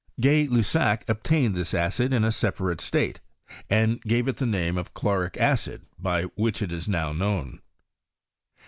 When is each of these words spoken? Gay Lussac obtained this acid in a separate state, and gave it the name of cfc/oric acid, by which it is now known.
Gay 0.19 0.47
Lussac 0.47 1.07
obtained 1.07 1.53
this 1.53 1.75
acid 1.75 2.11
in 2.11 2.23
a 2.23 2.31
separate 2.31 2.81
state, 2.81 3.19
and 3.69 4.01
gave 4.01 4.27
it 4.27 4.37
the 4.37 4.47
name 4.47 4.75
of 4.75 4.95
cfc/oric 4.95 5.37
acid, 5.37 5.85
by 5.99 6.23
which 6.33 6.63
it 6.63 6.73
is 6.73 6.87
now 6.87 7.13
known. 7.13 7.61